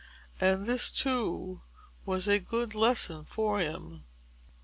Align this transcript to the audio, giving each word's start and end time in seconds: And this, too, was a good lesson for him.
And 0.39 0.65
this, 0.65 0.89
too, 0.89 1.61
was 2.07 2.27
a 2.27 2.39
good 2.39 2.73
lesson 2.73 3.23
for 3.23 3.59
him. 3.59 4.05